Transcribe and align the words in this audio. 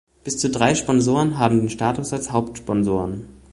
Bis 0.23 0.39
zu 0.39 0.49
drei 0.49 0.73
Sponsoren 0.73 1.37
haben 1.37 1.59
den 1.59 1.69
Status 1.69 2.11
als 2.11 2.31
Hauptsponsoren. 2.31 3.27